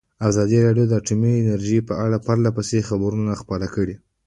[0.29, 3.95] ازادي راډیو د اټومي انرژي په اړه پرله پسې خبرونه خپاره کړي.